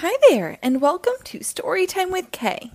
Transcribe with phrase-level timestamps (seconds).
[0.00, 2.70] Hi there, and welcome to Storytime with K.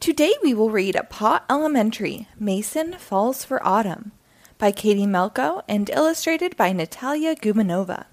[0.00, 4.12] Today we will read a Paw Elementary Mason Falls for Autumn
[4.56, 8.06] by Katie Melko and illustrated by Natalia Gubanova.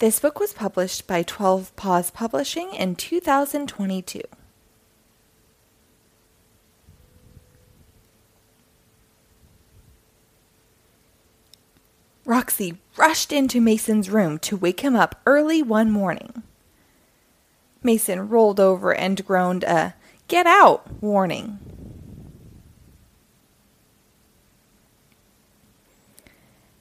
[0.00, 4.22] This book was published by 12 Paws Publishing in 2022.
[12.24, 16.42] Roxy rushed into Mason's room to wake him up early one morning.
[17.82, 19.94] Mason rolled over and groaned a
[20.28, 21.58] get out warning.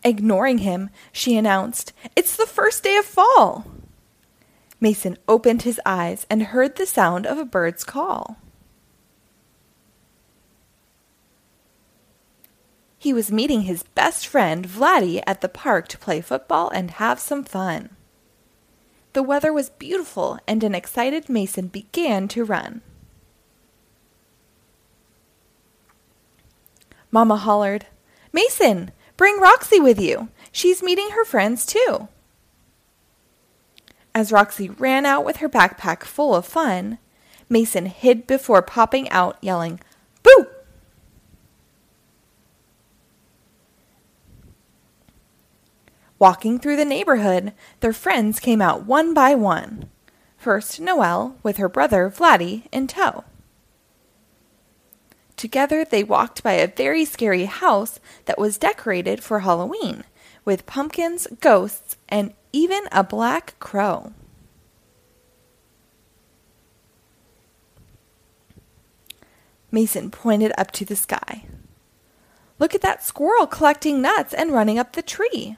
[0.04, 3.66] Ignoring him, she announced, It's the first day of fall.
[4.80, 8.38] Mason opened his eyes and heard the sound of a bird's call.
[13.02, 17.20] He was meeting his best friend, Vladdy, at the park to play football and have
[17.20, 17.90] some fun.
[19.14, 22.84] The weather was beautiful, and an excited Mason began to run.
[27.10, 27.88] Mama hollered,
[28.32, 30.30] Mason, bring Roxy with you.
[30.52, 32.08] She's meeting her friends too.
[34.14, 37.00] As Roxy ran out with her backpack full of fun,
[37.50, 39.80] Mason hid before popping out, yelling,
[46.22, 49.90] Walking through the neighborhood, their friends came out one by one.
[50.38, 53.24] First, Noelle, with her brother Vladdy in tow.
[55.36, 60.04] Together, they walked by a very scary house that was decorated for Halloween,
[60.46, 64.14] with pumpkins, ghosts, and even a black crow.
[69.72, 71.46] Mason pointed up to the sky.
[72.60, 75.58] Look at that squirrel collecting nuts and running up the tree.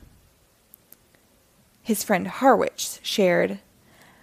[1.84, 3.60] His friend Harwich shared,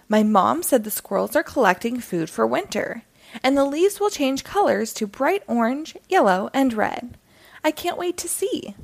[0.08, 3.02] My mom said the squirrels are collecting food for winter,
[3.44, 7.18] and the leaves will change colors to bright orange, yellow, and red.
[7.62, 8.74] I can't wait to see.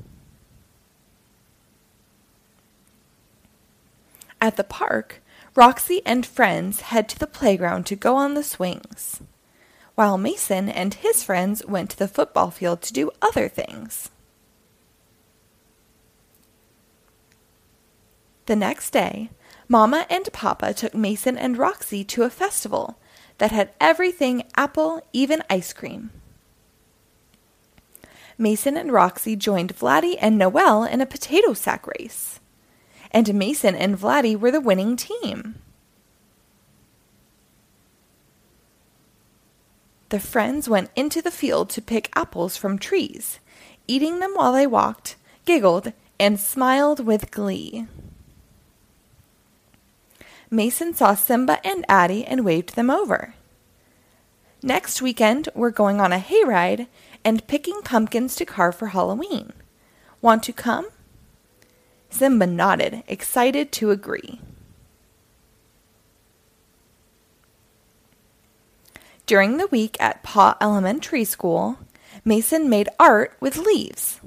[4.39, 5.21] At the park,
[5.55, 9.21] Roxy and friends head to the playground to go on the swings,
[9.95, 14.11] while Mason and his friends went to the football field to do other things.
[18.47, 19.29] The next day,
[19.67, 22.97] Mama and Papa took Mason and Roxy to a festival
[23.39, 26.11] that had everything apple, even ice cream.
[28.37, 32.39] Mason and Roxy joined Vladdy and Noel in a potato sack race.
[33.11, 35.55] And Mason and Vladdy were the winning team.
[40.07, 43.39] The friends went into the field to pick apples from trees,
[43.89, 47.87] eating them while they walked, giggled, and smiled with glee.
[50.49, 53.33] Mason saw Simba and Addie and waved them over.
[54.63, 56.87] Next weekend, we're going on a hayride
[57.23, 59.53] and picking pumpkins to carve for Halloween.
[60.21, 60.87] Want to come?
[62.09, 64.39] Simba nodded, excited to agree.
[69.25, 71.77] During the week at Paw Elementary School,
[72.23, 74.21] Mason made art with leaves,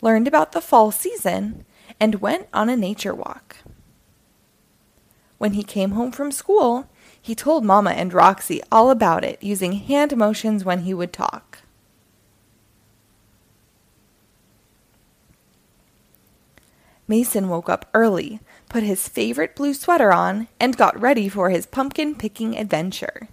[0.00, 1.64] learned about the fall season,
[1.98, 3.56] and went on a nature walk.
[5.38, 6.88] When he came home from school,
[7.20, 11.58] he told Mama and Roxy all about it, using hand motions when he would talk.
[17.06, 21.64] Mason woke up early, put his favorite blue sweater on, and got ready for his
[21.64, 23.28] pumpkin picking adventure.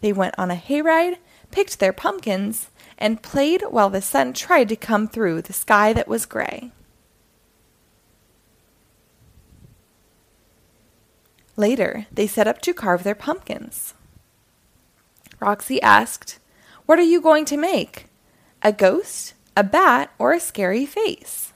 [0.00, 1.18] They went on a hayride,
[1.50, 6.08] picked their pumpkins, and played while the sun tried to come through the sky that
[6.08, 6.72] was gray.
[11.58, 13.92] Later, they set up to carve their pumpkins.
[15.40, 16.38] Roxy asked,
[16.86, 18.06] What are you going to make?
[18.62, 21.52] A ghost, a bat, or a scary face?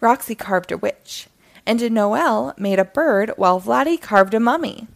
[0.00, 1.28] Roxy carved a witch,
[1.64, 4.88] and Noel made a bird while Vladdy carved a mummy.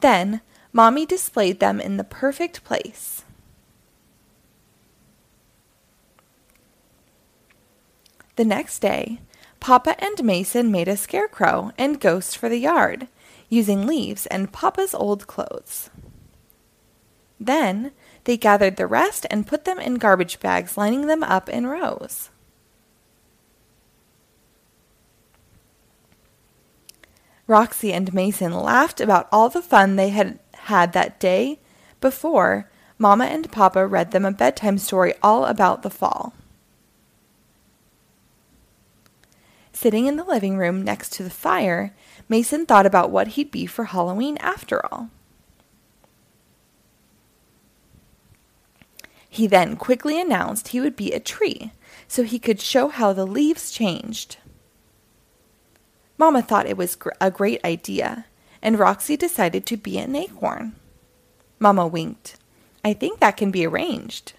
[0.00, 0.40] Then,
[0.72, 3.24] Mommy displayed them in the perfect place.
[8.36, 9.20] The next day,
[9.60, 13.08] Papa and Mason made a scarecrow and ghost for the yard,
[13.48, 15.90] using leaves and Papa's old clothes.
[17.38, 17.92] Then
[18.24, 22.30] they gathered the rest and put them in garbage bags, lining them up in rows.
[27.46, 31.58] Roxy and Mason laughed about all the fun they had had that day
[32.00, 36.32] before Mama and Papa read them a bedtime story all about the fall.
[39.80, 41.94] Sitting in the living room next to the fire,
[42.28, 45.08] Mason thought about what he'd be for Halloween after all.
[49.26, 51.72] He then quickly announced he would be a tree
[52.06, 54.36] so he could show how the leaves changed.
[56.18, 58.26] Mama thought it was a great idea,
[58.60, 60.74] and Roxy decided to be an acorn.
[61.58, 62.36] Mama winked.
[62.84, 64.34] I think that can be arranged.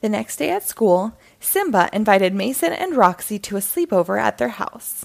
[0.00, 4.50] The next day at school, Simba invited Mason and Roxy to a sleepover at their
[4.50, 5.04] house.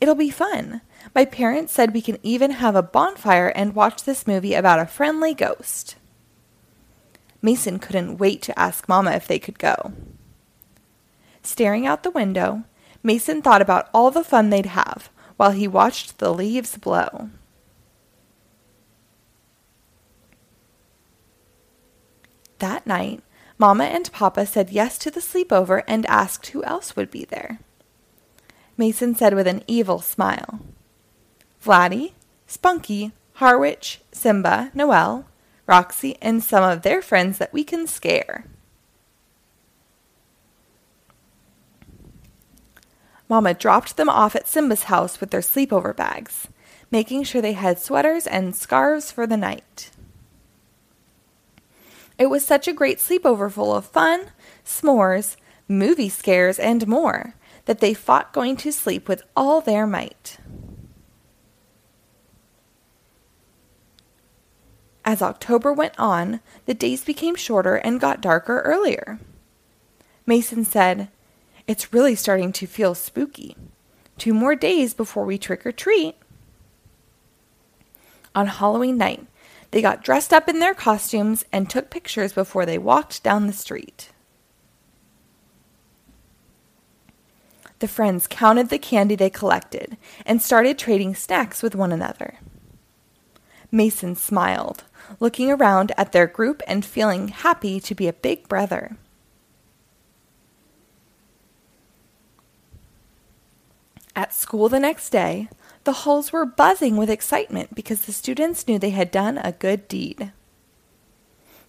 [0.00, 0.80] It'll be fun.
[1.14, 4.86] My parents said we can even have a bonfire and watch this movie about a
[4.86, 5.94] friendly ghost.
[7.40, 9.92] Mason couldn't wait to ask Mama if they could go.
[11.42, 12.64] Staring out the window,
[13.02, 17.30] Mason thought about all the fun they'd have while he watched the leaves blow.
[22.58, 23.22] That night,
[23.62, 27.60] Mama and Papa said yes to the sleepover and asked who else would be there.
[28.76, 30.58] Mason said with an evil smile
[31.64, 32.10] Vladdy,
[32.48, 35.26] Spunky, Harwich, Simba, Noel,
[35.68, 38.46] Roxy, and some of their friends that we can scare.
[43.28, 46.48] Mama dropped them off at Simba's house with their sleepover bags,
[46.90, 49.92] making sure they had sweaters and scarves for the night.
[52.22, 54.26] It was such a great sleepover full of fun,
[54.64, 55.34] s'mores,
[55.66, 57.34] movie scares, and more
[57.64, 60.38] that they fought going to sleep with all their might.
[65.04, 69.18] As October went on, the days became shorter and got darker earlier.
[70.24, 71.08] Mason said,
[71.66, 73.56] It's really starting to feel spooky.
[74.16, 76.14] Two more days before we trick or treat.
[78.32, 79.26] On Halloween night,
[79.72, 83.52] they got dressed up in their costumes and took pictures before they walked down the
[83.52, 84.10] street.
[87.80, 92.36] The friends counted the candy they collected and started trading snacks with one another.
[93.72, 94.84] Mason smiled,
[95.18, 98.98] looking around at their group and feeling happy to be a big brother.
[104.14, 105.48] At school the next day,
[105.84, 109.88] the halls were buzzing with excitement because the students knew they had done a good
[109.88, 110.32] deed.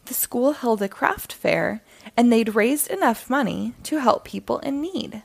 [0.05, 1.81] The school held a craft fair
[2.15, 5.23] and they'd raised enough money to help people in need.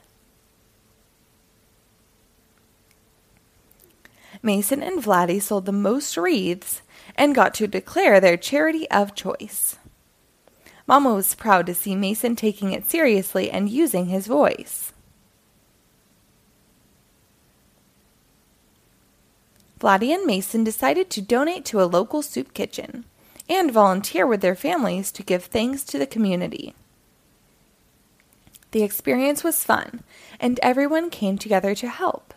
[4.41, 6.83] Mason and Vladdy sold the most wreaths
[7.17, 9.77] and got to declare their charity of choice.
[10.87, 14.88] Mama was proud to see Mason taking it seriously and using his voice.
[19.79, 23.05] Vladdy and Mason decided to donate to a local soup kitchen
[23.49, 26.75] and volunteer with their families to give thanks to the community.
[28.73, 30.03] The experience was fun,
[30.39, 32.35] and everyone came together to help,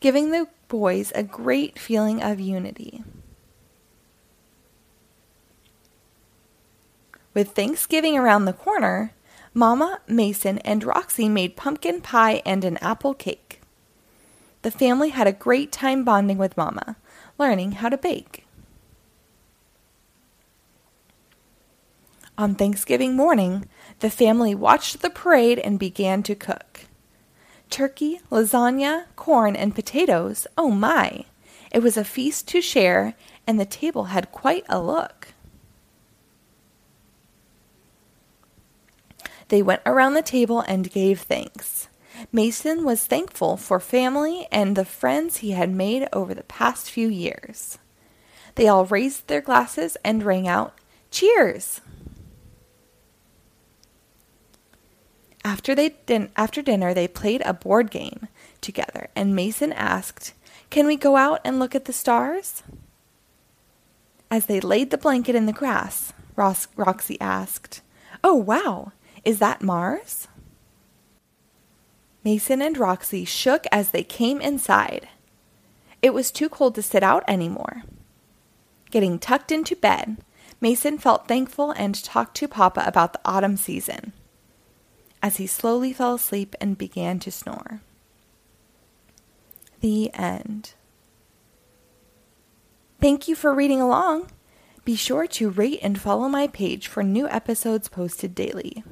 [0.00, 3.04] giving the boys a great feeling of unity.
[7.32, 9.12] With Thanksgiving around the corner,
[9.54, 13.59] Mama, Mason, and Roxy made pumpkin pie and an apple cake.
[14.62, 16.96] The family had a great time bonding with Mama,
[17.38, 18.46] learning how to bake.
[22.36, 23.68] On Thanksgiving morning,
[23.98, 26.86] the family watched the parade and began to cook.
[27.68, 30.46] Turkey, lasagna, corn, and potatoes.
[30.56, 31.26] Oh my!
[31.70, 33.14] It was a feast to share,
[33.46, 35.34] and the table had quite a look.
[39.48, 41.89] They went around the table and gave thanks.
[42.32, 47.08] Mason was thankful for family and the friends he had made over the past few
[47.08, 47.78] years.
[48.54, 50.74] They all raised their glasses and rang out,
[51.10, 51.80] Cheers!
[55.44, 58.28] After, they din- after dinner, they played a board game
[58.60, 60.34] together, and Mason asked,
[60.68, 62.62] Can we go out and look at the stars?
[64.30, 67.80] As they laid the blanket in the grass, Ros- Roxy asked,
[68.22, 68.92] Oh, wow!
[69.24, 70.28] Is that Mars?
[72.24, 75.08] Mason and Roxy shook as they came inside.
[76.02, 77.82] It was too cold to sit out anymore.
[78.90, 80.18] Getting tucked into bed,
[80.60, 84.12] Mason felt thankful and talked to Papa about the autumn season
[85.22, 87.80] as he slowly fell asleep and began to snore.
[89.80, 90.74] The end.
[93.00, 94.30] Thank you for reading along.
[94.84, 98.82] Be sure to rate and follow my page for new episodes posted daily.